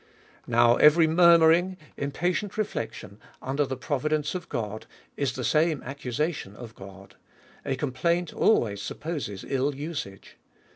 Now 0.47 0.77
every 0.77 1.05
murmuring, 1.05 1.77
impatient 1.95 2.57
rejection 2.57 3.19
under 3.39 3.67
the 3.67 3.77
providence 3.77 4.33
of 4.33 4.49
God, 4.49 4.87
is 5.15 5.33
the 5.33 5.43
same 5.43 5.83
accusation 5.83 6.55
of 6.55 6.73
God. 6.73 7.17
A 7.67 7.75
complaint 7.75 8.31
alwayis 8.33 8.81
supposes 8.81 9.45
ill 9.47 9.75
usage. 9.75 10.37